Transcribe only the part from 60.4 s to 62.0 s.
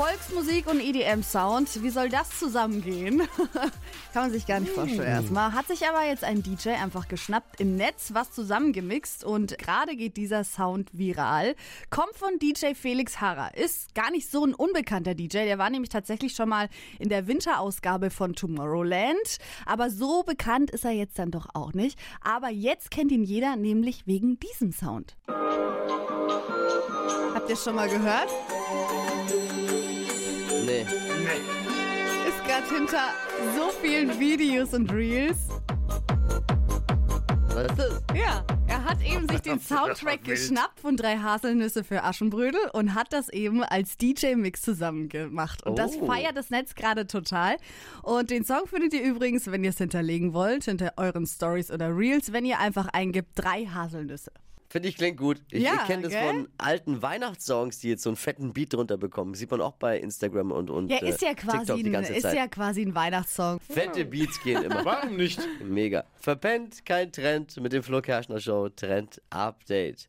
und, und Ja, ist ja äh, quasi TikTok die ein,